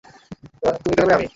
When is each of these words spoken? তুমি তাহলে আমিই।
তুমি 0.75 0.95
তাহলে 0.97 1.13
আমিই। 1.13 1.29